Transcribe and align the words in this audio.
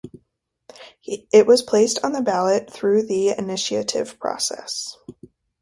It 1.05 1.45
was 1.45 1.61
placed 1.61 2.03
on 2.03 2.11
the 2.13 2.23
ballot 2.23 2.71
through 2.73 3.03
the 3.03 3.37
initiative 3.37 4.17
process. 4.19 4.97